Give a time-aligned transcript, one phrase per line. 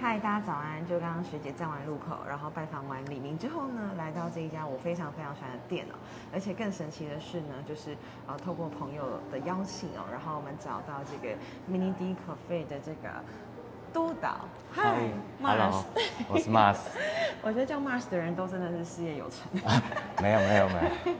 [0.00, 0.84] 嗨，大家早安！
[0.86, 5.94] 就刚刚学姐站完路口，然后拜访完李明之后呢，来到这一家我非常非常喜欢的店哦。
[6.32, 7.94] 而且更神奇的是呢，就是
[8.26, 11.36] 呃透过朋友的邀请哦，然后我们找到这个
[11.70, 13.22] Mini D Cafe 的这个
[13.92, 14.36] 督导。
[14.72, 14.98] 嗨
[15.42, 15.82] ，Mars，
[16.30, 16.76] 我是 Mars。
[17.42, 19.48] 我觉得叫 Mars 的人都真的是事业有成。
[20.22, 21.14] 没有没有没有，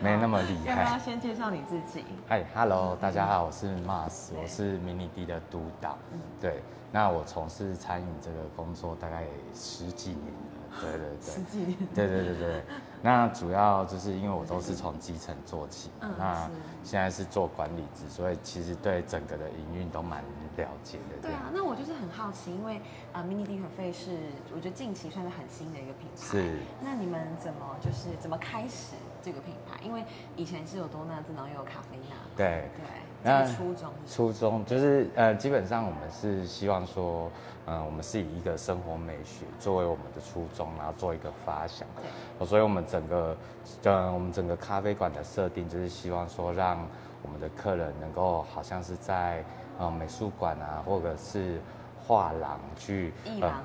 [0.00, 0.82] 没那么厉害。
[0.82, 2.04] 要不要先介绍你自己？
[2.28, 5.98] 嗨，Hello，大家好，我是 Mars，我是 Mini D 的督导。
[6.40, 6.62] 对。
[6.92, 12.62] 那我从事餐饮这个工作大概十几年了，对对对，十几年，对对对对。
[13.02, 16.48] 那主要就是因为我都是从基层做起，那
[16.82, 20.22] 现在是做管理职，所以其实对整个的营运都蛮
[20.56, 21.16] 了解的。
[21.22, 22.80] 对啊，那我就是很好奇，因为
[23.12, 24.18] 啊，Mini D Cafe 是
[24.54, 26.16] 我觉得近期算是很新的一个品牌。
[26.16, 26.58] 是。
[26.80, 29.65] 那你们怎么就是怎么开始这个品牌？
[29.86, 30.04] 因为
[30.34, 32.16] 以前是有多纳兹，然后又有咖啡纳。
[32.36, 32.84] 对对。
[33.22, 37.30] 那初衷，初衷就是呃，基本上我们是希望说，
[37.66, 41.86] 嗯，我们是以一个生活美学作为我们的初衷，然后做一个发想。
[41.96, 42.46] 对。
[42.46, 43.36] 所以，我们整个，
[43.84, 46.86] 呃，我们整个咖啡馆的设定就是希望说，让
[47.22, 49.42] 我们的客人能够好像是在
[49.78, 51.60] 呃美术馆啊，或者是。
[52.06, 53.12] 画廊去，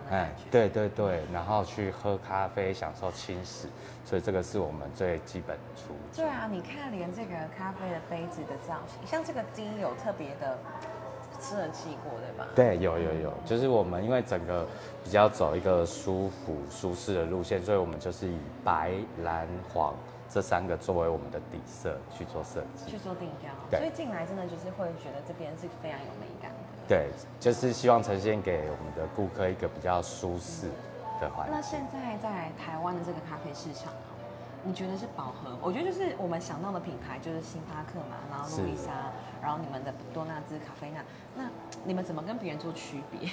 [0.09, 3.67] 哎，对对对，然后去喝咖啡，享受轻食，
[4.03, 5.94] 所以这个是我们最基本出。
[6.16, 10.58] 对啊，你看连这个咖啡的杯子的造型，像这个金有特别的
[11.39, 12.48] 设计过，对吧？
[12.56, 14.66] 对，有有有，就是我们因为整个
[15.03, 18.92] 比较走一个舒服舒适的路线，所以我们就是以白
[19.23, 19.94] 蓝黄
[20.28, 23.52] 这三个作为我们的底色去做设计，去做定调。
[23.80, 26.50] 所以进来真的就是会觉得这边是非常有美感。
[26.92, 27.08] 对，
[27.39, 30.67] 就是希望呈现给我们的顾客一个比较舒适
[31.22, 31.56] 的环境。
[31.56, 33.94] 那现在在台湾的这个咖啡市场，
[34.61, 35.58] 你觉得是饱和？
[35.61, 38.92] 我觉得就是我们想到的品牌就是星巴克嘛，然后路易莎，
[39.42, 41.02] 然后你们的多纳兹咖啡那，
[41.33, 41.50] 那
[41.86, 43.30] 你们怎么跟别人做区别？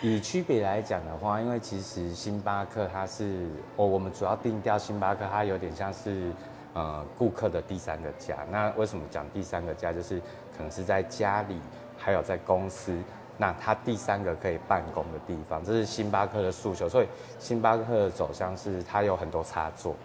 [0.00, 6.30] 以区别来讲的话，因为其实星巴克它是，哦，我们主要定调星巴克，它有点像是
[6.72, 8.36] 呃顾客的第三个家。
[8.48, 9.92] 那为什么讲第三个家？
[9.92, 10.20] 就是
[10.56, 11.60] 可能是在家里。
[12.04, 12.94] 还有在公司，
[13.38, 16.86] 那它第三个可以办公的地方，这是星巴克的诉求。
[16.86, 17.06] 所以
[17.38, 19.96] 星巴克的走向是它有很多插座。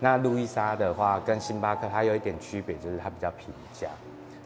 [0.00, 3.88] 那路易莎的话跟星巴克它有一点区别，就是它比较平价，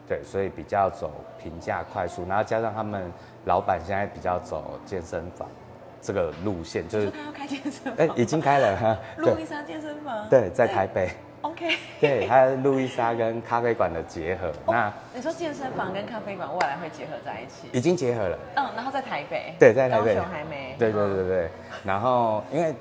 [0.07, 2.25] 对，所以比较走平价快速。
[2.27, 3.11] 然后加上他们
[3.45, 5.47] 老板现在比较走健身房
[6.01, 8.97] 这个路线，就是他要开健身房，已经开了哈。
[9.17, 11.09] 路易莎健身房，对，在台北。
[11.41, 14.51] OK，对，还有路易莎跟咖啡馆的结合。
[14.67, 17.67] 那你说健身房跟咖啡馆未来会结合在一起？
[17.71, 18.37] 已经结合了。
[18.57, 19.53] 嗯，然后在台北。
[19.59, 20.15] 对，在台北。
[20.15, 20.75] 高雄还没。
[20.77, 21.49] 对对对对。
[21.83, 22.75] 然后因为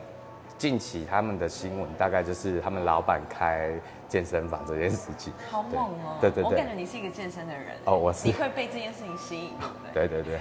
[0.59, 3.71] 近期他们的新闻大概就是他们老板开
[4.11, 5.33] 健身房这件事情。
[5.51, 6.19] 好猛哦！
[6.21, 6.45] 对对对。
[6.45, 7.77] 我感觉你是一个健身的人。
[7.87, 8.27] 哦，我是。
[8.27, 9.53] 你会被这件事情吸引，
[9.95, 10.39] 对对对。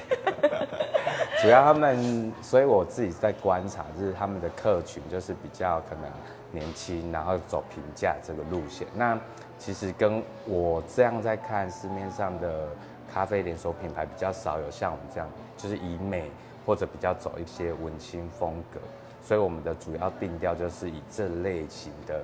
[1.42, 6.04] 主要他们，所以我自己在观察，就是他们的客群就是比较可能。
[6.52, 8.88] 年轻，然后走平价这个路线。
[8.96, 9.16] 那
[9.60, 12.68] 其实跟我这样在看市面上的
[13.14, 16.32] 咖啡连锁品牌比较少有像我们这样，就是以美
[16.66, 18.80] 或者比较走一些文青风格。
[19.22, 22.20] 所以我们的主要定调就是以这类型的。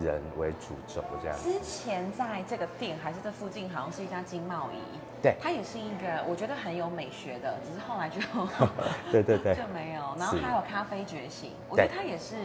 [0.00, 1.36] 人为主轴这样。
[1.38, 4.98] 之前在这个店还是这附近，好像是一家金茂仪。
[5.22, 5.34] 对。
[5.40, 8.20] 它也是一个我觉得很有美学的，只是后来就
[9.10, 10.02] 对对对 就没有。
[10.18, 12.36] 然后还有咖啡觉醒，我觉得它也是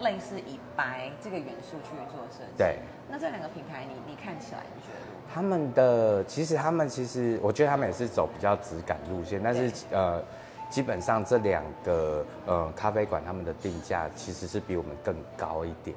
[0.00, 2.58] 类似以白这个元素去做设计。
[2.58, 2.78] 对。
[3.10, 4.98] 那这两个品牌，你你看起来你觉得？
[5.32, 10.22] 他们的其实他们其实我觉得他们也是走比较质感路线，但是呃，
[10.70, 15.94] 基本上这两个呃咖啡馆他们的定价其实是比我们更高一点。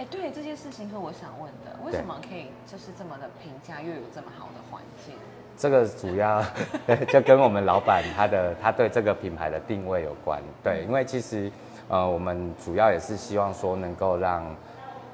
[0.00, 5.14] 哎，对这件事情是我想问的，为什么可以就是这么的评价，又有这么好的环境？
[5.58, 6.42] 这个主要
[7.12, 10.40] 就跟我们老板他的他对这个品牌的定位有关。
[10.64, 11.52] 对，因为其实
[11.88, 14.42] 呃，我们主要也是希望说能够让。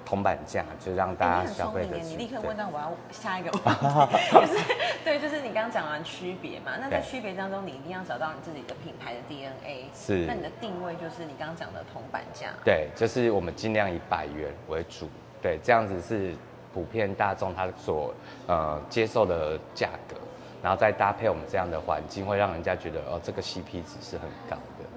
[0.07, 1.99] 铜板价就让大家消费的。
[1.99, 4.65] 你立刻问到我要下一个 问题，就是
[5.05, 9.91] 对，就是你刚刚讲完区别嘛，那在区别当中，你一定要找到你自己的品牌的 DNA。
[9.93, 10.25] 是。
[10.27, 12.51] 那你的定位就是你刚刚讲的铜板价。
[12.65, 15.11] 对，就是我们尽量以百元为主，
[15.43, 16.33] 对，这样子是
[16.73, 18.15] 普遍大众他所
[18.47, 20.17] 呃接受的价格，
[20.63, 24.57] 然后再搭配我们这样的环境，会让人家觉得哦，这个 CP 值是很高。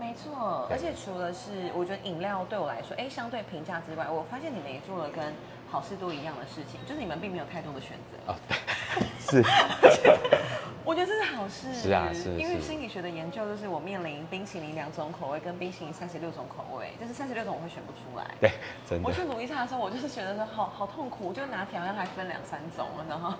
[0.10, 5.24] 没错，而且除了是我觉得饮料对我来说，哎，相对平价之外，我发现你们也做了跟
[5.70, 8.34] 好事多一样的事情，就是你们并没有太多的选择。
[8.34, 8.36] 哦，
[9.22, 9.44] 是。
[10.84, 11.72] 我觉得这是好事。
[11.76, 12.32] 是啊，是。
[12.40, 18.26] 因为心理学的研究就是我面临冰淇淋两种口味跟冰淇淋三十六种口味，就是三十六种我会选不出来。
[18.42, 18.50] 对，
[18.90, 19.08] 真的。
[19.08, 23.34] 我去努力查的时候，我就是觉得说好好痛苦，就拿条要还分两三种，然后。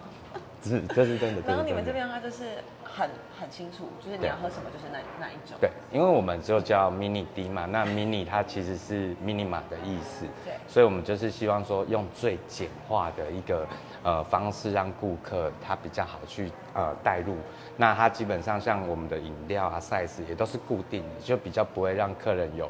[0.64, 1.42] 是，这是真的。
[1.48, 2.44] 然后你们这边的话就是
[2.84, 3.10] 很
[3.40, 5.58] 很清楚，就是你要喝什么就是那那一种。
[5.62, 13.66] 对，因为我们就叫 mini D 嘛，那 mini 它其实是 mini 码的意思，对所以我们就是希望说用最简化的一个
[14.04, 17.38] 呃方式，让顾客他比较好去呃带入。
[17.78, 22.70] 那它基本上像我们的饮料啊 size 也都是固定的，就比较不会让客人有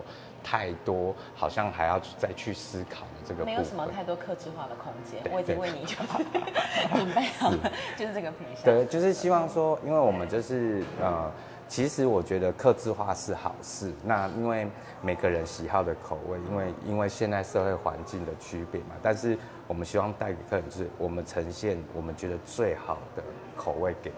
[0.49, 3.45] 太多好像还要再去思考的这个。
[3.45, 5.95] 没有什么太多克制化的空间，我已经对为你就
[6.97, 8.63] 准备好了，就是这个品相。
[8.63, 11.31] 对，就是希望说，因为我们就是呃，
[11.67, 13.93] 其实我觉得克制化是好事。
[14.03, 14.67] 那因为
[15.03, 19.37] 每个人喜好的口味，因为因为现在社会环境的区别嘛，但是
[19.67, 23.21] 我们希望带给客人就是我们呈现我们觉得最好的
[23.55, 24.11] 口味给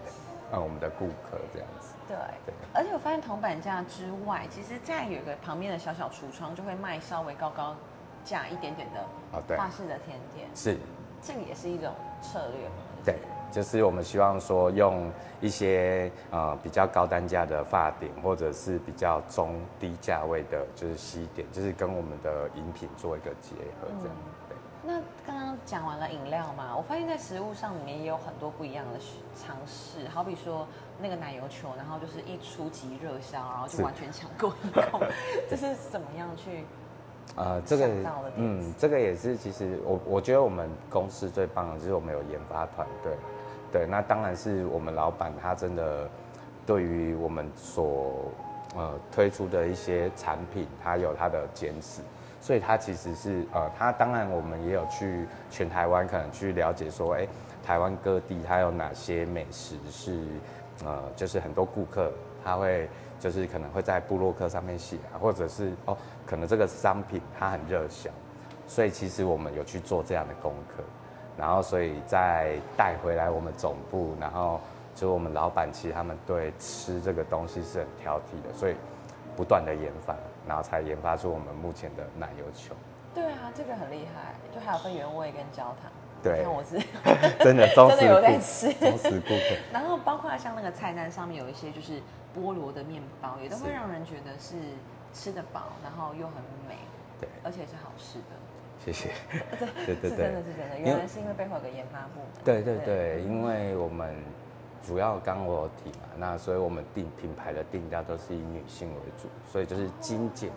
[0.50, 1.91] 呃我们的顾客这样子。
[2.08, 2.16] 对
[2.46, 7.74] 对，而且我发现铜板价之外，其实再有一个旁边的小小橱窗，就会卖稍微高高
[8.24, 9.00] 价一点点的
[9.32, 10.76] 哦对法式的甜点，是，
[11.22, 12.74] 这个也是一种策略嘛。
[13.04, 13.16] 对，
[13.50, 15.10] 就是我们希望说用
[15.40, 24.16] 一些呃比较高单价的发点，或者是比较中低价位的，就是西点，就是跟我们的饮品做一个结合这样。
[24.41, 24.41] 对。
[24.84, 24.94] 那
[25.24, 28.98] 刚刚讲完了饮料嘛，我发现在食物上里面也有很多不一样的
[29.34, 30.66] 尝试，好比说
[31.00, 35.00] 那个奶油球，然后就是一出即热销，然后就完全抢购一空，
[35.48, 36.64] 这是怎么样去？
[37.36, 37.88] 呃，这个
[38.34, 43.16] 嗯，这个也是，其实我我觉得我们公司最棒的就是我们有研发团队，
[43.70, 46.10] 对，那当然是我们老板他真的
[46.66, 48.24] 对于我们所
[48.74, 52.02] 呃推出的一些产品，他有他的坚持，
[52.42, 57.26] 所以他其实是呃，他当然我们也有去全台湾可能去了解说，哎，
[57.64, 60.26] 台湾各地它有哪些美食是
[60.84, 62.10] 呃，就是很多顾客
[62.44, 62.88] 他会
[63.20, 65.96] 就是可能会在部落客上面写，或者是哦，
[66.26, 68.10] 可能这个商品它很热销，
[68.66, 70.82] 所以其实我们有去做这样的功课，
[71.38, 74.60] 然后所以再带回来我们总部，然后
[74.96, 78.74] 就我们老板其实他们对吃这个东西是很挑剔的，所以
[79.36, 80.16] 不断的研发，
[80.46, 82.74] 然后才研发出我们目前的奶油球。
[83.14, 85.90] 对啊，这个很厉害，就还有分原味跟焦糖。
[86.22, 86.78] 对我是
[87.42, 89.56] 真的 真的有在吃忠实顾客。
[89.72, 92.00] 然后包括像那个菜单上面有一些就是
[92.32, 94.54] 菠萝的面包，也都会是让人觉得是
[95.12, 96.36] 吃得饱，然后又很
[96.68, 96.76] 美，
[97.20, 98.24] 对，而且是好吃的。
[98.84, 99.10] 谢谢。
[99.84, 102.28] 对对是真的是真的，原来是因为背后有个研发部门。
[102.44, 104.14] 对对对，因为我们
[104.82, 110.50] 主要刚刚我有提嘛，那所以我们定品牌的定价都是以女性为主，所以就是精简，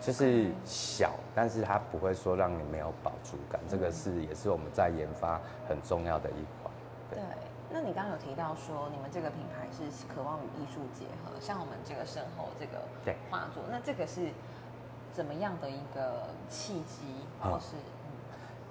[0.00, 6.72] 就是小，但是它不会说让你没有饱足感，这个是也是我们在研发很重要的一环。
[7.10, 7.18] 对，
[7.70, 14.28] 那你刚刚有提到说你们这个品牌是渴望与艺术结合，像我们这个身后这个对画作，那这个是
[15.12, 17.02] 怎么样的一个契机，
[17.40, 17.74] 啊或是
[18.04, 18.12] 嗯。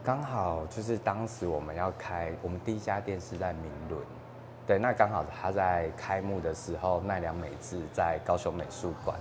[0.04, 4.02] 刚好就是当时我们要开，我们第一家店是在明伦，
[4.68, 9.18] 对，那刚好他在开幕的时候，奈良美智在高雄美术馆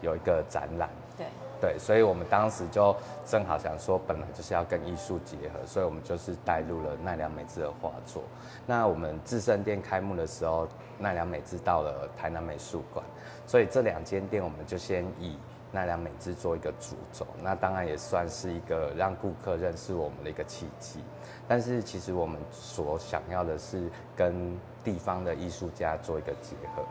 [0.00, 1.26] 有一个展览，对
[1.60, 2.94] 对，所以我们当时就
[3.24, 8.22] 正好想说，本来就是要跟艺术结合，所以我们就是带入了奈良美智的画作。
[8.66, 10.68] 那我们自胜店开幕的时候，
[10.98, 13.04] 奈良美智到了台南美术馆，
[13.46, 15.38] 所以这两间店我们就先以
[15.72, 17.26] 奈良美智做一个主轴。
[17.42, 21.00] 那当然也算是一个让顾客认识我们的一个契机。
[21.48, 26.84] 但是其实我们所想要的是跟地方的艺术家做一个结合。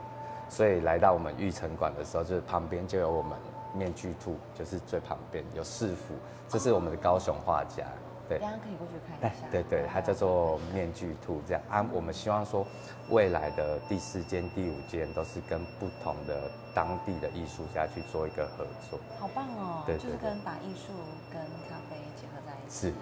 [0.50, 3.38] 所以来到我们玉城馆的时候，就是旁边就有我们
[3.74, 6.14] 面具兔，就是最旁边有市府，
[6.50, 7.86] 这是我们的高雄画家，
[8.32, 8.52] 对大。
[8.52, 9.48] 家可以过去看一下。
[9.52, 11.86] 对对，它叫做面具兔这样啊。
[11.92, 12.66] 我们希望说，
[13.10, 19.00] 未来的第四间、第五间都是跟不同的当地的艺术家去做一个合作。
[19.20, 19.84] 好棒哦！
[19.86, 20.94] 对就是跟把艺术
[21.32, 22.88] 跟咖啡结合在一起。
[22.88, 22.94] 是，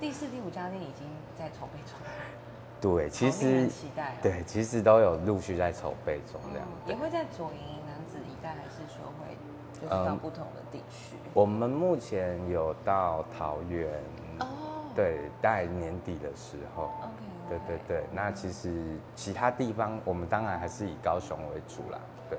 [0.00, 1.06] 第四、第五家店已经
[1.38, 1.94] 在筹备中，
[2.80, 4.14] 对，其实期待、哦。
[4.22, 6.90] 对，其实都有陆续在筹备中这样嗯。
[6.90, 9.36] 也会在左营男子一带，还是说会
[9.74, 11.16] 就是到嗯不同的地区？
[11.34, 13.88] 我们目前有到桃园，
[14.40, 14.46] 哦，
[14.94, 16.90] 对，大概年底的时候。
[17.00, 22.38] ，OK，对对对，那其实其他地方我们当然还是以高雄为主啦，对，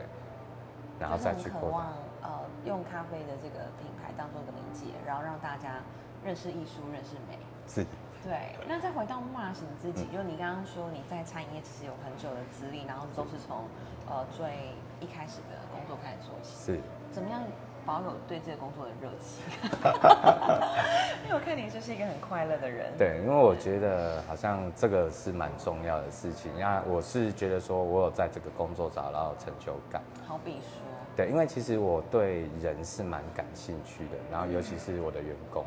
[1.00, 1.86] 然后再去渴望。
[2.22, 5.82] 呃用咖啡的这个品牌当做一个媒介，然后让大家
[6.24, 7.40] 认识艺术、认识美。
[7.68, 7.84] 是，
[8.24, 13.66] 对，那再回到 Mars 你自己，嗯就你刚刚说你在餐饮业其实有很久的资历，然后都是从
[14.08, 16.80] 呃最一开始的工作开始做起，是，
[17.12, 17.42] 怎么样
[17.86, 19.44] 保有对这个工作的热情？
[21.26, 22.92] 因为我看你就是一个很快乐的人。
[22.98, 26.52] 对，因为我觉得好像这个是蛮重要的事情。
[26.60, 30.02] 那我是觉得说我有在这个工作找到成就感。
[30.28, 30.84] 好比说，
[31.16, 35.66] 对，因为其实我对人是蛮感兴趣的，然后尤其是我的员工，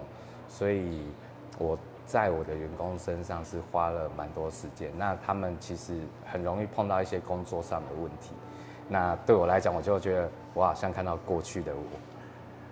[0.48, 1.06] 所以
[1.58, 4.90] 我在我的员工身上是花了蛮多时间。
[4.96, 8.32] 那他们其实很容易碰到一些工作上的问题。
[8.88, 11.82] 那对我来讲，我就觉得我好像看到过去的我。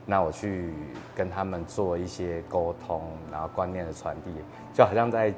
[0.05, 0.75] 那我去
[1.15, 4.31] 跟他们做一些沟通，然后观念的传递，
[4.75, 5.33] 就好像在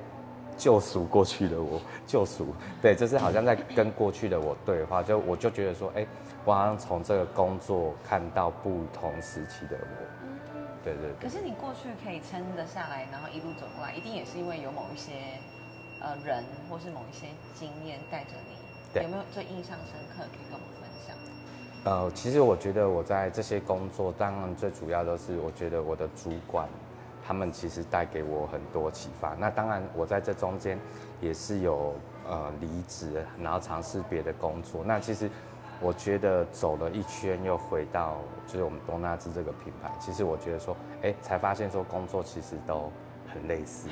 [0.57, 2.47] 救赎过去的我，救赎，
[2.81, 5.03] 对，就是好像在跟过去的我对话。
[5.03, 6.07] 就我就觉得说，哎，
[6.47, 10.25] 我好像从这个工作看到不同时期的我。
[10.83, 11.13] 对对。
[11.21, 15.13] 可是你过去可以撑得下来，然后一路走过来，一定也是因为有某一些
[16.01, 18.64] 呃人，或是某一些经验带着你。
[19.03, 21.17] 有没有最印象深刻可以跟我们分享？
[21.85, 26.69] 呃，其实我觉得我在这些工作，当然最主要都是我觉得我的主管，
[27.27, 29.35] 他们其实带给我很多启发。
[29.39, 30.79] 那当然我在这中间
[31.21, 31.95] 也是有
[32.29, 34.83] 呃离职，然后尝试别的工作。
[34.85, 35.31] 那其实
[35.81, 42.91] 我觉得走了一圈又回到就是我们东纳兹这个品牌，其实我觉得说，哎，才发现说工作其实都
[43.31, 43.89] 很类似，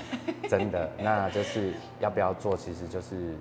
[0.49, 0.91] 真的。
[0.99, 3.35] 那就是要不要做，其实就是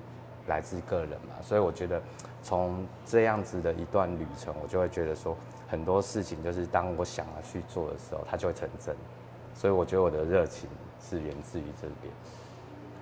[0.48, 1.41] 来自个人嘛。
[1.41, 2.01] 所以我觉得。
[2.43, 5.38] 从这样子的一段旅程，我就会觉得说，
[5.69, 8.95] 很多事情就是当我想要去做的时候，它就会成真。
[9.53, 10.67] 所以我觉得我的热情
[11.00, 12.12] 是源自于这边。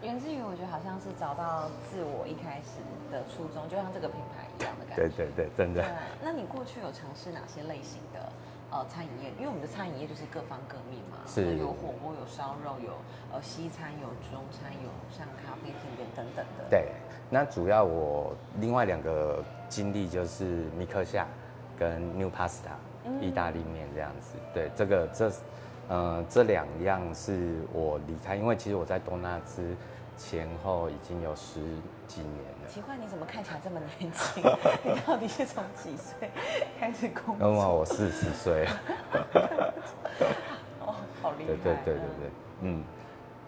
[0.02, 5.08] 源自于我觉得好像是找到自我一开始的初衷，就像这个品牌一样的感觉。
[5.08, 5.86] 对对对，真的。
[6.22, 8.30] 那你过去有尝试哪些类型的
[8.72, 9.32] 呃餐饮业？
[9.38, 12.94] 因为我们的餐饮业就是各方各面嘛，是有火锅、有烧肉、有
[13.34, 16.66] 呃西餐、有中餐、有像咖啡厅等等的。
[16.70, 16.92] 对。
[17.30, 21.28] 那主要我另外两个经历就是米克夏
[21.78, 22.74] 跟 New Pasta
[23.22, 24.36] 意大利面这样子。
[24.52, 25.32] 对，这个这
[25.88, 29.76] 呃这两样是我离开，因为其实我在多纳兹
[30.20, 31.62] 前后已经有十
[32.06, 32.68] 几年了。
[32.68, 34.44] 奇怪，你怎么看起来这么年轻？
[34.84, 36.30] 你到底是从几岁
[36.78, 37.48] 开始工作？
[37.48, 38.68] 那么我四十岁。
[40.86, 41.48] 哦，好厉害！
[41.48, 42.30] 对对对对对，
[42.62, 42.84] 嗯。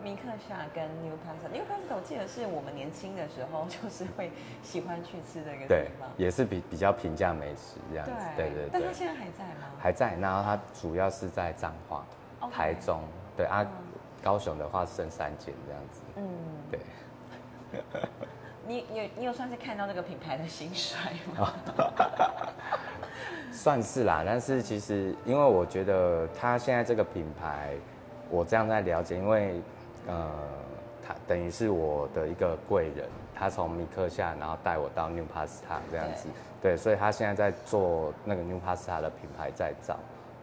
[0.04, 4.32] 米克夏跟 New Pasta，New Pasta 我记得是我们年轻的时候就是会
[4.64, 8.12] 喜欢去吃的一个地方，也是比比较平价美食这样子。
[8.36, 8.70] 对对对。
[8.72, 9.68] 但他现在还在吗？
[9.78, 12.04] 还在，然后他主要是在彰化、
[12.52, 13.04] 台中，
[13.38, 13.64] 对啊，
[14.24, 16.02] 高雄的话剩三间这样子。
[16.16, 16.24] 嗯，
[16.70, 16.80] 对。
[18.68, 20.98] 你有你有算是看到那个品牌的兴衰
[21.38, 21.54] 吗？
[23.52, 27.74] 算是啦，但是其实因为我觉得他现在这个品牌，
[28.30, 29.62] 我这样在了解，因为。
[30.08, 30.32] 呃，
[31.08, 36.28] 他等于是我的一个贵人，他从米克夏，然后带我到 New Pasta 这样子，
[36.60, 40.00] 对，所以他现在在做那个 New Pasta 的品牌再造，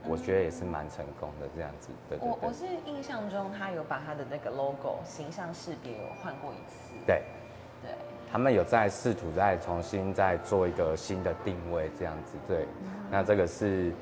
[0.07, 7.23] 我觉得也是蛮成功的这样子，对对我我是印象中他有把他的那个 logo 形象识别有换过一次，对，
[7.83, 7.91] 对，
[8.31, 12.67] 他们有在试图再重新再做一个新的定位这样子，对，
[13.11, 13.93] 那这个是。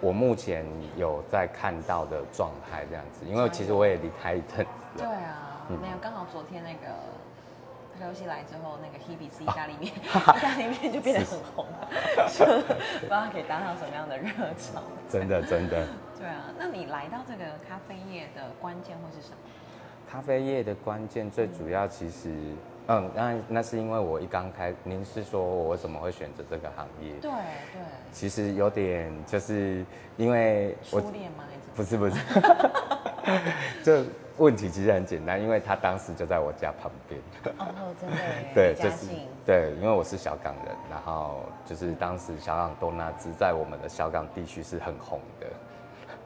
[0.00, 0.64] 我目前
[0.96, 4.70] 有在看到的状态这样子，因为其实我也离开一阵子。
[4.96, 6.94] 对啊，没有，刚好昨天那个
[8.00, 11.88] 刘希来之后，那个 Hebe 吃意大利面，意大利面就变得很红了，
[13.00, 14.82] 不知道可以搭上什么样的热潮。
[15.08, 15.86] 真的，真的。
[16.18, 19.36] 对啊，那你来到这个咖啡业的关键会是什么？
[20.10, 22.34] 咖啡业的关键最主要其实。
[22.90, 27.10] 嗯，那那是因为我一刚开，您是说我为什么会选择这个行业？
[27.20, 29.84] 对对，其实有点就是
[30.16, 31.44] 因为初恋吗？
[31.76, 32.16] 不是不是，
[33.84, 34.04] 这
[34.38, 37.20] 问题其实很简单，因为他当时就在我家旁边。
[37.58, 38.16] 哦，真的。
[38.54, 39.06] 对，就是
[39.44, 45.46] 对，因为我是小港人，然后就是当时小港多纳兹在我们的小港地区是很红的。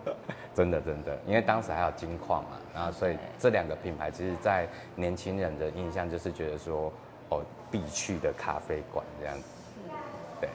[0.52, 6.92] 真的真的，因为当时还有金矿嘛，然后所以这两个品牌，其实，在年轻人的印象就是觉得说，
[7.30, 7.40] 哦，
[7.70, 9.42] 必去的咖啡馆这样子。
[9.74, 9.90] 是。
[10.40, 10.50] 对。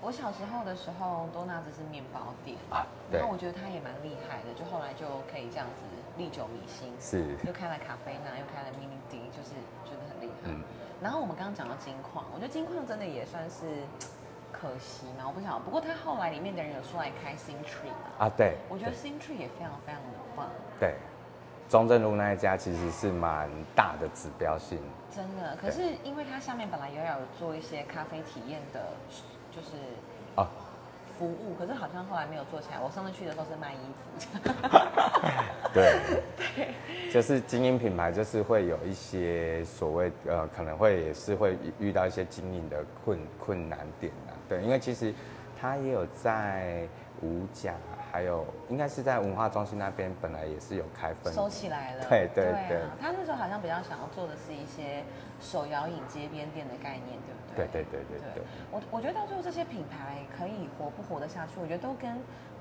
[0.00, 5.82] 我小时候的时候，多纳兹是面包店啊，然后我觉得他也蛮厉害的，就后来就可以这样子
[6.22, 6.94] 历久弥新。
[7.00, 7.34] 是。
[7.44, 9.50] 又开了咖啡呢，又开了 mini D，就是
[9.82, 10.50] 觉得很厉害。
[10.54, 10.62] 嗯。
[11.02, 13.82] 然后我们刚刚讲到金矿，我觉得金矿真的也算是。
[14.52, 15.64] 可惜嘛，我不晓得。
[15.64, 20.46] 不过他后来里面的人有出来开 Sing Tree 嘛啊，对，我觉得 Sing Tree 也非常非常的棒。
[20.78, 20.94] 对，
[21.68, 24.78] 中正路那一家其实是蛮大的指标性。
[25.10, 28.80] 真的，可是因为它下面本来也有做一些咖啡体验的，
[29.50, 29.70] 就是
[30.36, 30.46] 啊
[31.18, 32.80] 服务，可是好像后来没有做起来。
[32.80, 34.00] 我上次去的时候是卖衣服。
[35.72, 36.00] 对，
[37.12, 44.36] 就是经营品牌，就是会有一些所谓呃，可能会也是会遇到一些经营的困困难点啊。
[44.48, 45.14] 对，因为其实
[45.58, 46.86] 他也有在
[47.22, 47.74] 五甲，
[48.12, 52.04] 还有应该是在文化中心那边，本来也是有开分，收起来了。
[52.10, 55.02] 对对对，他那时候好像比较想要做的是一些
[55.40, 57.66] 手摇饮街边店的概念，对不对？
[57.72, 58.42] 对对对对对。
[58.70, 62.14] 我我觉得到最后这些品牌可以活不活得下去，我觉得都跟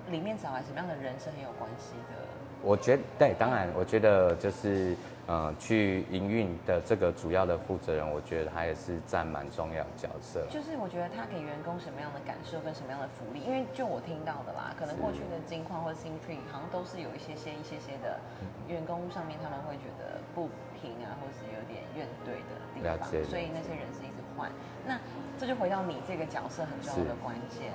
[0.08, 2.16] 里面找来什么样的人是很有关系的。
[2.64, 4.96] 我觉得对，当然，我觉得就是
[5.28, 10.46] 呃，去营运的这个主要的负责人，我觉得他也是占蛮重要的角色。
[10.50, 18.20] 就是我觉得他给员工什么样的感受跟什么样的福利，因为就我听到的啦，可能过去的金矿或者 Simtree 好像都是有一些些一些些的
[18.68, 24.52] 员工上面他们会觉得不平啊，或是有点怨怼的地方，所以那些人是一直换。
[24.86, 25.00] 那
[25.40, 27.72] 这就回到你这个角色很重要的关键。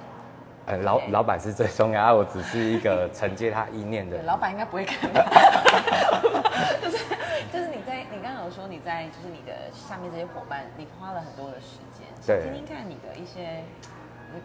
[0.67, 4.21] 呃，老老板是最重要，我只是一个承接他意念的。
[4.25, 5.09] 老板应该不会看。
[8.57, 13.63] 说你在就是你的下面这些伙伴，你花了很多的时间，对，听听看你的一些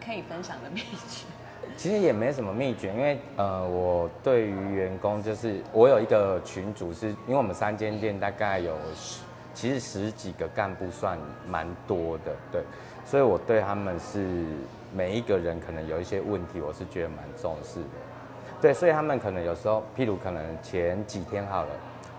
[0.04, 1.24] 可以分享的秘诀。
[1.78, 9.22] 其实也没什么秘诀，因为呃，我对于员工就是我有一个群组，是因为我们三间店大概有十，
[9.54, 12.62] 其实十几个干部算蛮多的，对，
[13.06, 14.44] 所以我对他们是。
[14.94, 17.88] 每一个人可能有一些问题，我是觉得蛮重视的，
[18.60, 21.70] 对，所以他们可能有时候，譬如可能前几天好了，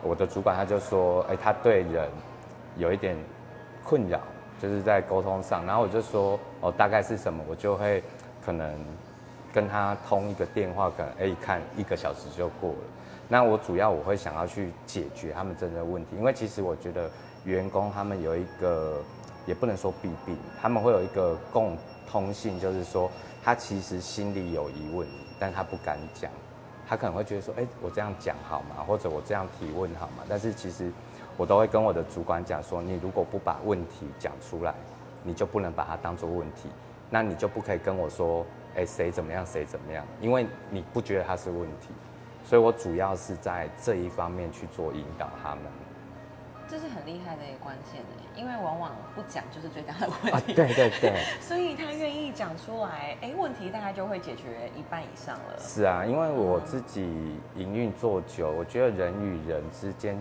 [0.03, 2.09] 我的主管他就说，哎，他对人
[2.77, 3.15] 有一点
[3.83, 4.19] 困扰，
[4.61, 8.03] 就是在沟通上，然后我就说，哦，大概是什么，我就会
[8.45, 8.73] 可能
[9.53, 12.77] 跟他通一个电话，可能哎看一个小时就过了。
[13.27, 17.09] 那我主要我会想要去解决他们真正的问题，因为其实我觉得
[17.45, 19.01] 员工他们有一个，
[19.45, 21.77] 也不能说弊病，他们会有一个共。
[22.05, 23.09] 通信就是说，
[23.43, 25.07] 他其实心里有疑问，
[25.39, 26.29] 但他不敢讲。
[26.93, 28.83] 他可能会觉得说，哎，我这样讲好吗？
[28.85, 30.23] 或者我这样提问好吗？
[30.29, 30.91] 但是其实
[31.35, 34.75] 我都会跟我的主管讲说，你如果不把问题讲出来，
[35.23, 36.69] 你就不能把它当做问题。
[37.09, 38.45] 那你就不可以跟我说，
[38.75, 40.05] 哎，谁怎么样，谁怎么样？
[40.21, 41.89] 因为你不觉得它是问题。
[42.43, 45.63] 所以我主要是在这一方面去做引导他们。
[46.69, 48.01] 这是很厉害的一个关键
[48.35, 50.53] 因为往往不讲就是最大的问题。
[50.53, 51.23] 对对对。
[51.39, 55.59] 所以他愿意讲出来，哎，问题大概就会解决一半以上了。
[55.59, 57.01] 是啊，因为我自己
[57.55, 60.19] 营运做久，我觉得人与人之间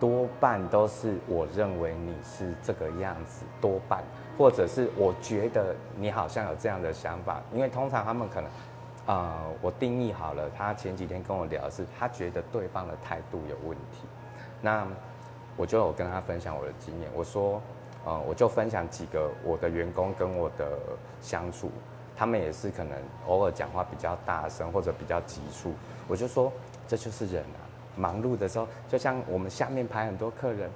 [0.00, 4.02] 多半都是我认为你是这个样子，多半，
[4.36, 8.50] 或者是我觉得你好像有这样的想法，因为通常他们可能，
[9.06, 14.02] 呃，我定义好了，他前几天跟我聊的是，他觉得对方的态度有问题，
[14.60, 14.84] 那。
[15.60, 17.60] 我就有跟他分享我的经验，我说，
[18.06, 20.78] 呃，我就分享几个我的员工跟我的
[21.20, 21.70] 相处，
[22.16, 22.96] 他们也是可能
[23.26, 25.74] 偶尔讲话比较大声或者比较急促，
[26.08, 26.50] 我就说
[26.88, 27.60] 这就是人啊，
[27.94, 30.70] 忙碌的时候，就像我们下面排很多客人，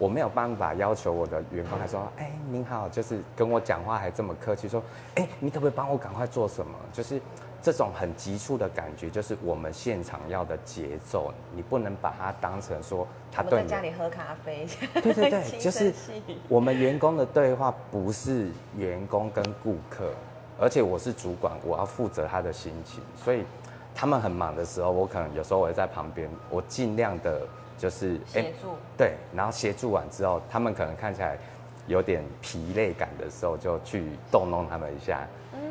[0.00, 4.82] 我没有办法要求我的员工，他说，哎，您好，就是跟我讲话还这么客气，说，
[5.14, 6.76] 哎，你可不可以帮我赶快做什么？
[6.92, 7.22] 就是。
[7.64, 11.32] 这种很急促的感觉，就是我们现场要的节奏。
[11.56, 14.68] 你不能把它当成说他对在家里喝咖啡。
[15.00, 15.90] 对对对，就是
[16.46, 20.12] 我们员工的对话不是员工跟顾客，
[20.60, 23.02] 而且我是主管，我要负责他的心情。
[23.16, 23.42] 所以
[23.94, 27.40] 他们很忙的时候，我可能有时候我会在旁边，我尽量的
[27.78, 28.76] 就是协助。
[28.94, 31.38] 对，然后协助完之后，他们可能看起来
[31.86, 35.26] 有点疲累感的时候，就去逗弄他们一下。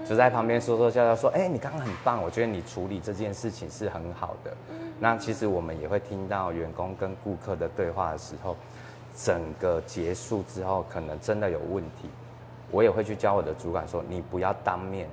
[0.05, 4.51] 就在旁边说说笑笑，说：“哎，你刚刚很棒，我觉得你处理这件事情是很好的。”
[4.99, 8.55] 那其实我们也会听到员工跟顾客的对话的时候，
[9.15, 12.09] 整个结束之后，可能真的有问题，
[12.69, 15.07] 我也会去教我的主管说：“你不要当面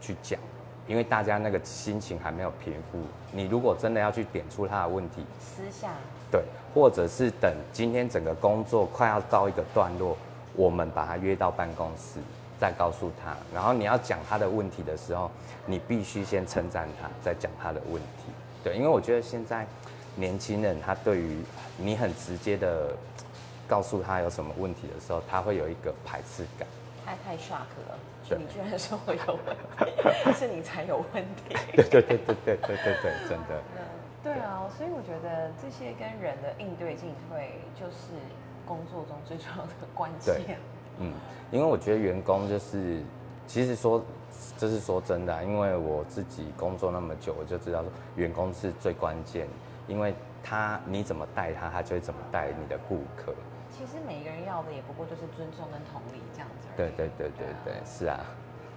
[0.00, 0.38] 去讲，
[0.86, 2.98] 因为大家那个心情还没有平复。
[3.32, 5.88] 你如果真的要去点出他的问题，私下
[6.30, 6.42] 对，
[6.74, 10.16] 或者是等今天整个工作快要到一个段落，
[10.54, 12.20] 我们把他约到办公室。”
[12.58, 15.30] 再告诉他，然后你要讲他的问题的时候，
[15.66, 18.32] 你必须先称赞他，再讲他的问题。
[18.64, 19.66] 对，因为我觉得现在
[20.14, 21.38] 年轻人他对于
[21.76, 22.96] 你很直接的
[23.68, 26.66] 告诉他有什么问题的时候，他会有一个排斥感。
[27.04, 27.96] 他太 shock 了，
[28.36, 31.54] 你居然说我有问题， 是你才有问题。
[31.76, 33.62] 对对对对对对对对，真的。
[34.24, 38.18] 对啊，所以我觉得这些跟人的应对进退，就是
[38.66, 40.58] 工作中最重要的关键。
[40.98, 41.12] 嗯，
[41.50, 43.00] 因为我觉得员工就是，
[43.46, 44.02] 其实说，
[44.56, 49.46] 这是说真的，因为我自己工作那么久，我就知道说员工是最关键，
[49.86, 53.34] 因为他你怎么带他，他就会怎么带你的顾客。
[53.70, 56.68] 其实每个人要的也不过就是尊重跟同理这样子。
[56.76, 58.24] 对对对对对，是啊。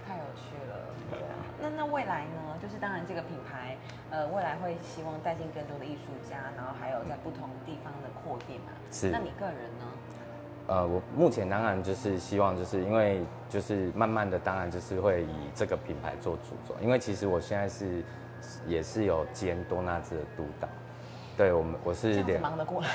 [0.06, 0.76] 太有趣了，
[1.08, 1.32] 对啊。
[1.62, 2.58] 那那未来呢？
[2.60, 3.76] 就是当然这个品牌，
[4.10, 8.72] 呃，未来会希望带进更多的艺术家，然后还有在不同地方的扩店嘛。
[8.90, 9.08] 是。
[9.08, 9.86] 那你个人呢？
[10.70, 18.04] 呃，我目前当然就是希望，就是因为就是慢慢的，当然就是会以这个品牌做主轴，因为其实我现在是
[18.68, 20.68] 也是有兼多纳兹的督导，
[21.36, 22.88] 对我们我是忙得过来，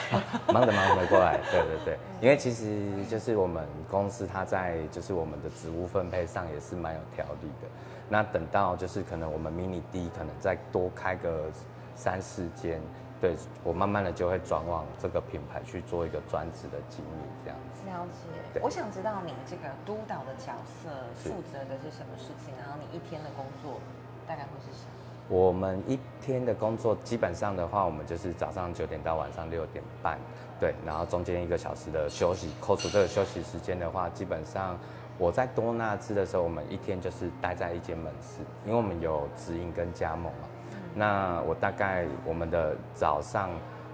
[0.53, 7.67] 忙得忙得过来，对对对，因为其实就是我们公司它在就是我们的职务分配上也是蛮有条理的，
[8.07, 11.51] 那等到就是可能我们 mini D 可能再多开个
[11.93, 12.79] 三四间，
[13.21, 17.88] 对我慢慢的就会转往这个品牌去做一个专职的经营这样子。
[17.88, 18.60] 了解。
[18.62, 20.89] 我想知道你这个督导的角色
[21.21, 23.80] 是负责的是什么事情，然后你一天的工作
[24.28, 24.91] 大概会是什么？
[25.28, 30.19] 我们一天的工作基本上的话，我们就是早上九点到晚上六点半，
[30.60, 34.78] 对，然后中间一个小时的休息，扣除这个休息时间的话，基本上
[35.17, 40.47] 我在多纳兹的时候，我们一天就是待在一间门市，因为我们有直营跟加盟嘛。
[40.95, 43.49] 那我大概我们的早上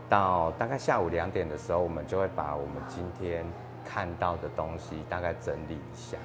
[0.08, 3.44] 到大概下午两点的时候，我们就会把我们今天
[3.84, 6.18] 看到的东西大概整理一下，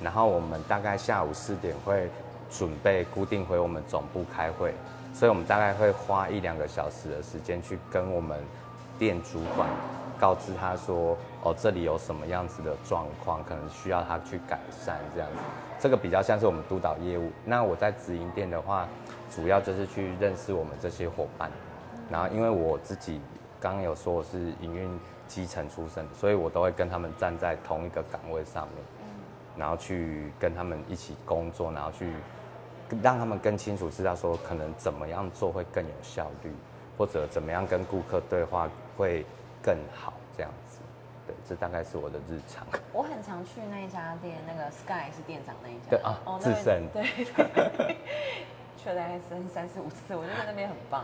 [0.00, 2.08] 然后我们大概下午四点会
[2.48, 4.72] 准备固定回我们总部开会，
[5.12, 8.38] 所以我们大概会花一两个小时的时间去跟我们
[8.98, 9.68] 店主管
[10.20, 15.38] 告知他说，哦，这里有什么样子的状况，可能需要他去改善这样子。
[15.80, 17.32] 这个比较像是我们督导业务。
[17.44, 18.86] 那我在直营店的话，
[19.34, 21.50] 主要就是去认识我们这些伙伴。
[22.10, 23.20] 然后因为我自己
[23.58, 28.84] 刚刚有说我是营运基层出身，所以我都会跟他们站在同一个岗位上面。
[29.56, 32.12] 然后去跟他们一起工作，然后去
[33.00, 36.50] 让他们更清楚知道说可能怎么样做会更有效率，
[36.98, 39.24] 或者怎么样跟顾客对话会
[39.62, 40.80] 更好这样子。
[41.24, 42.66] 对，这大概是我的日常。
[42.92, 45.90] 我很常去那一家店，那个 Sky 是店长那一家。
[45.90, 47.02] 对啊那边自胜对
[47.76, 47.96] 对，
[48.84, 51.02] 去了大概三三四五次，我觉得那边很棒。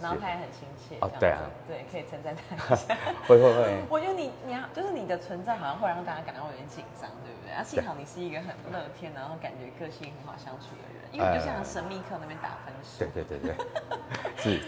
[0.00, 0.96] 然后他也很亲切。
[1.20, 2.96] 对啊对，可以称赞他一下。
[3.26, 7.52] 会会会， 我觉得你你要就是你的存在好像会让大家感到有点紧张，对不对？
[7.54, 12.98] 啊，幸好你是一个很乐天，然后感觉个性很好相处的人，因为就像神秘客那边打分数。
[12.98, 13.54] 对对对对，
[14.36, 14.60] 是，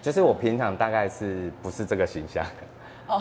[0.00, 2.42] 就是我平常大概是不是这个形象？
[3.08, 3.20] 哦，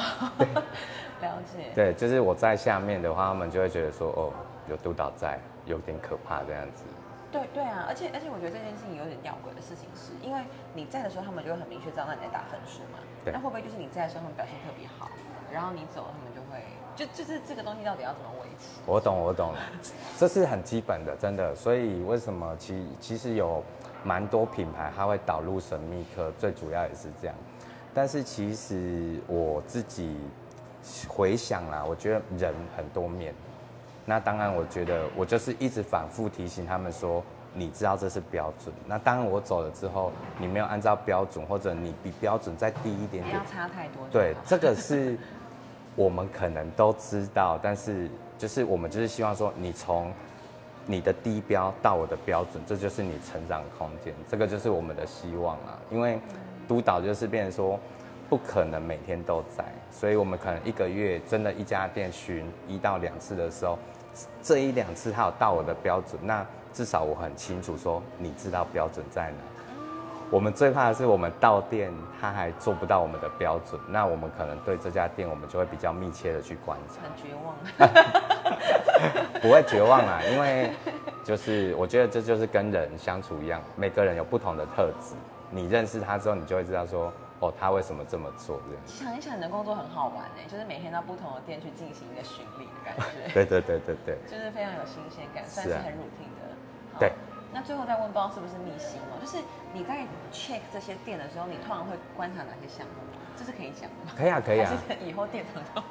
[1.19, 1.71] 了解。
[1.75, 4.31] 对，就是我在下面的话，他们就会觉得说，哦，
[4.69, 6.85] 有督导在，有点可怕这样子。
[7.31, 10.41] 对对啊，而且而且我觉得这件事情有点吊诡的事情是，因为
[10.73, 12.99] 你在的时候，他们就会很明确知道那你在打分数嘛。
[13.23, 15.09] 对那会不会就是你在的时候，他们表现特别好，
[15.51, 16.61] 然后你走了，他们就会
[16.93, 18.81] 就就是这个东西到底要怎么维持？
[18.85, 19.59] 我懂，我懂了，
[20.17, 21.55] 这是很基本的，真的。
[21.55, 23.63] 所以为什么其其实有
[24.03, 27.35] 蛮多品牌它会导入神秘客，最主要也是这样。
[27.93, 30.17] 但是其实我自己
[31.07, 33.33] 回想啦，我觉得人很多面。
[34.05, 38.73] 那当然，我觉得我就是一直反复提醒他们说，你知道这是标准。
[38.87, 44.03] 那当然我走了之后，你没有按照标准，或者你比标准再低一点点不要，差太多。
[44.11, 45.17] 对，这个是
[45.95, 50.11] 我们可能都知道，但是就是我们就是希望说，你从
[50.87, 55.77] 你的低标到我的标准，这就是你成长空间，这个就是我们的希望啊。
[55.91, 56.19] 因为
[56.67, 57.79] 督导就是变成说，
[58.31, 63.77] 不可能每天都在，所以我们可能一个月真的一家店巡一到两次的时候，
[64.41, 69.37] 这一两次他有到我的标准，那至少我很清楚说，你知道标准在哪。
[70.29, 71.91] 我们最怕的是我们到店，
[72.21, 77.53] 他还做不到我们的标准，那我们可能对这家店，我们就会比较密切的去观察，很绝望。
[79.43, 80.71] 不会绝望啦，因为
[81.25, 85.15] 就是我觉得这就是跟人相处一样，每个人有不同的特质，
[85.49, 87.11] 你认识他之后，你就会知道说，
[87.41, 88.81] 哦，他为什么这么做这样。
[88.85, 96.55] 想一想，你的工作很好玩哎，就是每天到不同的店去进行一个巡礼的感觉， 对对对对对，就是非常有新鲜感，算是很 routine 的。
[96.93, 97.11] 好对。
[97.53, 99.19] 那最后再问，不知道是不是秘辛哦？
[99.19, 99.37] 就是
[99.73, 103.19] 你在 check 这些店的时候，你通常会观察哪些项目吗？
[103.35, 104.11] 这是可以讲的吗？
[104.15, 105.81] 可以啊可以啊是以后店长就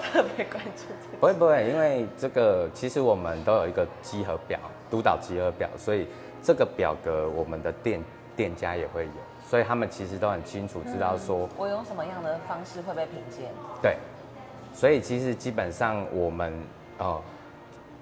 [0.00, 1.18] 特别关注这个。
[1.20, 6.08] 不会不会，因为这个其实我们都有一个集合表，督导集合表，所以
[6.42, 8.02] 这个表格我们的店
[8.34, 9.12] 店家也会有，
[9.50, 13.50] 所以他们其实都很清楚知道说，我用什么样的方式会被评鉴？
[13.82, 13.96] 对，
[14.72, 16.52] 所以其实基本上我们
[16.98, 17.20] 哦，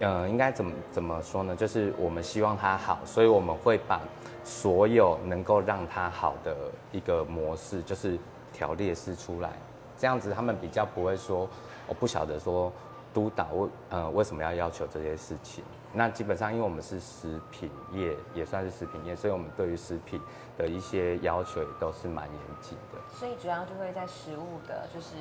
[0.01, 1.57] 呃，应该怎么怎么说呢？
[1.57, 3.99] 就是我们希望它好，所以我们会把
[4.45, 6.55] 所有能够让它好的
[6.93, 8.19] 一个模式，就是
[8.53, 9.49] 条列式出来，
[9.97, 11.49] 这样子他们比较不会说，
[11.87, 12.71] 我不晓得说
[13.19, 15.65] 督导为呃为什么要要求这些事情。
[15.93, 20.21] 那基本上，因为我们是食品业，也算是食品业，所以我们对于食品
[20.57, 23.01] 的一些要求也都是蛮严谨的。
[23.11, 25.17] 所以主要就会在食物的，就是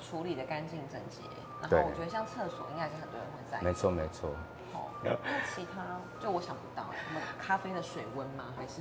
[0.00, 1.18] 处理的干净整洁。
[1.60, 3.64] 然后我觉得像厕所应该是很多人会在意。
[3.64, 4.30] 没错没错。
[4.72, 8.44] 哦，那其他就我想不到，什么咖啡的水温吗？
[8.56, 8.80] 还是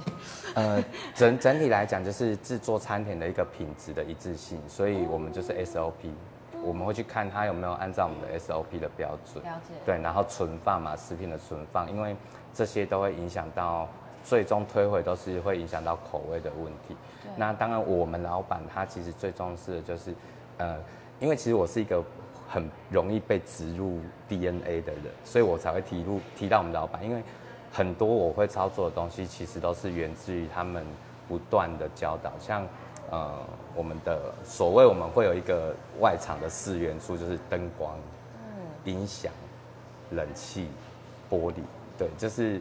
[0.53, 0.81] 呃，
[1.15, 6.13] 整整体来讲，就是制作餐点的一个品质的一致性，所以我们就是 SOP，
[6.63, 9.43] 我们会去看它有没有按照我们的 SOP 的标准。
[9.43, 9.73] 了解？
[9.85, 12.15] 对，然后存放嘛，食品的存放，因为
[12.53, 13.87] 这些都会影响到
[14.23, 16.95] 最终推回，都是会影响到口味的问题。
[17.35, 20.13] 那当然，我们老板他其实最重视的就是，
[20.57, 20.77] 呃，
[21.19, 22.03] 因为其实我是一个
[22.47, 27.23] 很容易被植入 DNA 的人，所以我才会提入提到我们老板，因为
[27.71, 30.85] 很多我会操作的东西，其实都是源自于他们
[31.27, 32.67] 不断的教导，像
[33.11, 33.39] 呃
[33.75, 37.93] 我们的所谓我们会有一个外场的四元素，就是灯光、
[38.83, 39.31] 音响、
[40.11, 40.67] 冷气、
[41.29, 41.55] 玻璃，
[41.97, 42.59] 对，就是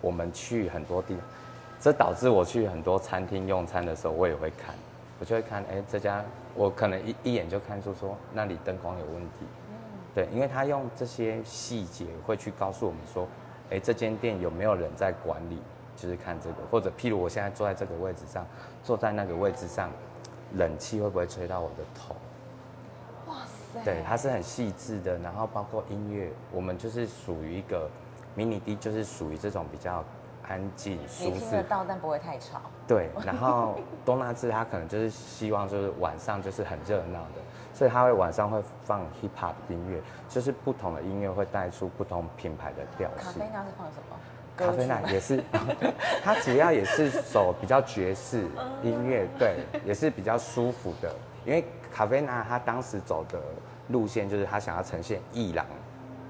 [0.00, 1.22] 我们去很多地方，
[1.80, 4.74] 这导致我去很多餐厅用餐的时候，我也会看，
[5.20, 9.46] 我就会看，哎、这家我可能一一眼就看出说那里灯光有问题，
[10.14, 13.28] 对，因为他用这些细节会去告诉我们说，
[13.70, 15.58] 哎，这间店有没有人在管理，
[16.00, 18.46] 就是看这个，或者譬如我现在坐在这个位置上，
[18.84, 19.90] 坐在那个位置上，
[20.54, 22.14] 冷气会不会吹到我的头？
[23.26, 23.38] 哇
[23.74, 27.90] 塞，对，它是很细致的，然后包括音乐，我们就是属于一个
[28.36, 30.04] 迷你 D，就是属于这种比较
[30.46, 32.60] 安静舒适听得到，但不会太吵。
[32.86, 37.42] 对，然后多纳兹他可能就是希望就是晚上就是很热闹的，
[37.74, 43.50] 所以他会晚上会放 hip hop 音乐，就是不同的音乐会带出不同品牌的调性咖啡。
[43.52, 44.16] 那是放什么？
[44.58, 45.42] 咖啡奶也是，
[46.22, 48.44] 它主要也是走比较爵士
[48.82, 51.14] 音乐，对，也是比较舒服的。
[51.46, 53.40] 因为卡菲娜他当时走的
[53.88, 55.64] 路线就是他想要呈现艺廊，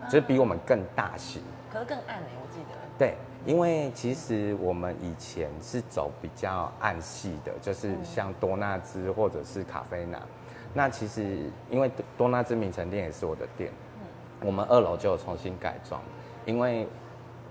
[0.05, 1.43] 就是比我们更大型。
[1.73, 2.77] 可是更暗哎，我记得。
[2.99, 3.15] 对，
[3.47, 10.21] 因为其实我们以前是走比较暗系的，就是像多纳兹或者是卡菲娜。
[10.75, 13.73] 那其实因为多多纳兹名城店也是我的店，
[14.41, 16.01] 我们二楼就有重新改装，
[16.45, 16.87] 因为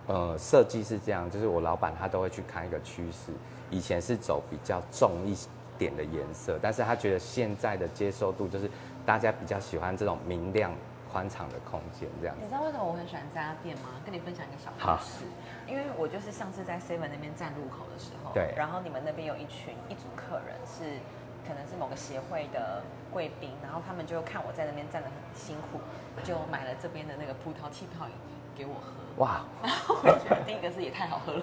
[0.08, 3.32] 呃设计是这样，就是我老板他都会去看一个趋势，
[3.70, 5.38] 以前是走比较重一
[5.78, 8.70] 点的颜色，但是他觉得现在的接受度就是
[9.06, 10.72] 大家比较喜欢这种明亮
[11.12, 12.42] 宽敞的空间这样子。
[12.42, 13.90] 你知道为什么我很喜欢这家店吗？
[14.04, 15.26] 跟你分享一个小故事。
[15.68, 21.00] 因为我就是上次在 Seven 那边站路口的时候，对然后你们那边有一群一组客人是
[21.46, 25.80] 可能是某个协会的贵宾，然后他们就看我在那边站得很辛苦，
[26.24, 28.14] 就买了这边的那个葡萄气泡饮
[28.58, 28.92] 给我喝。
[29.18, 31.42] 哇，然 后我觉得第一个是也太好喝了，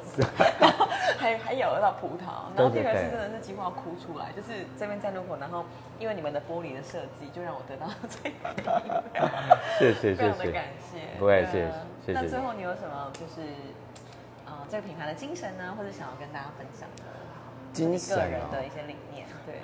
[0.60, 0.86] 然 后
[1.18, 5.64] 还还咬得到葡萄，然后第二个是真的是几乎要哭出来，就是这边在路口，然后
[5.98, 9.28] 因为你们的玻璃的设计，就让我得到最高的饮料。
[9.78, 10.64] 谢谢谢谢非常的感。
[10.78, 11.18] 谢。
[11.18, 11.72] 不会对啊谢谢
[12.06, 13.48] 谢谢那最后你有什么就是
[14.46, 17.02] 呃这个品牌的精神呢，或者想要跟大家分享的？
[17.72, 18.16] 精神
[18.52, 19.56] 的一些理念，对。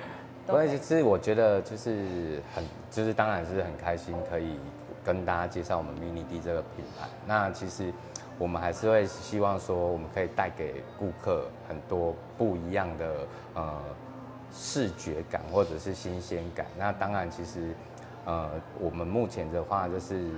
[0.49, 4.59] 都我可以也是，我觉得就是很，就是当然是很开心可以
[5.05, 7.09] 跟大家介绍我们 mini D 这个品牌。
[7.27, 7.93] 那其实
[8.39, 13.79] 我们还是会希望说，我们可以带给顾客很多不一样的呃
[14.53, 16.67] 视觉感或者是新鲜感。
[16.79, 17.75] 那当然，其实
[18.25, 20.31] 呃我们目前的话就是。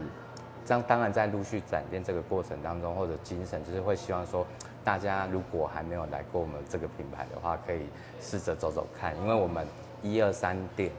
[0.65, 4.47] 这样当然在陆续展店这个过程当中，或者精神就是会希望说，
[4.85, 7.89] 大家如果还没有来过我们这个品牌的话，可以
[8.21, 9.67] 试着走走看，因为我们
[10.05, 10.93] 一二三店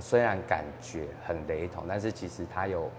[0.00, 2.90] 虽然感觉很雷同，但是其实它有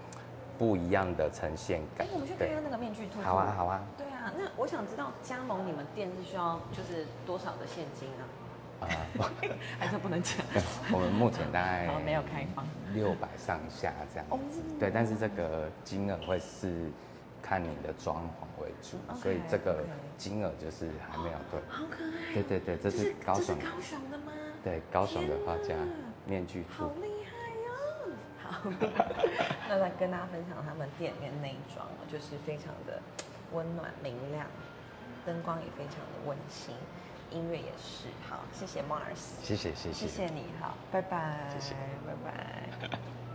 [0.58, 2.10] 不一样的呈现感哎，。
[2.12, 3.22] 我们去看看那个面具兔兔。
[3.22, 3.80] 好啊，好啊。
[3.96, 8.24] 对啊，那我想知道加盟你们店是需要就是多少的现金啊？
[8.78, 8.88] 啊、
[9.78, 10.36] 还是不能讲？
[10.92, 12.66] 我们目前大概好，没有开放。
[12.92, 14.60] 六百上下这样哦子。
[14.78, 16.90] 对，但是这个金额会是
[17.42, 19.82] 看你的装潢为主所以这个
[20.18, 21.60] 金额就是还没有对。
[21.68, 22.34] 好可爱。
[22.34, 24.32] 对对对，这是高雄高雄的吗？
[24.62, 25.74] 对高雄的画家
[26.26, 26.64] 面具。
[26.68, 27.30] 好厉害
[27.64, 27.70] 哟、
[28.42, 28.70] 好，
[29.68, 33.00] 那再跟大家分享他们店里面内装，就是非常的
[33.52, 34.46] 温暖明亮，
[35.24, 36.74] 灯光也非常的温馨，
[37.30, 38.08] 音乐也是。
[38.28, 41.74] 好，谢谢 Mars，谢谢谢谢谢谢你，好，拜拜，谢谢
[42.06, 42.88] 拜拜。